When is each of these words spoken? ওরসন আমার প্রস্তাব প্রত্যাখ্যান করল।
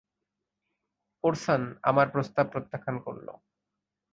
ওরসন 1.23 1.61
আমার 1.83 2.07
প্রস্তাব 2.13 2.45
প্রত্যাখ্যান 2.53 2.95
করল। 3.05 3.27